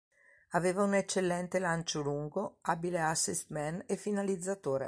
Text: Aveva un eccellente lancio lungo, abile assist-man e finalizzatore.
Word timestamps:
Aveva 0.53 0.81
un 0.81 0.95
eccellente 0.95 1.59
lancio 1.59 2.01
lungo, 2.01 2.57
abile 2.61 3.01
assist-man 3.01 3.83
e 3.85 3.95
finalizzatore. 3.97 4.79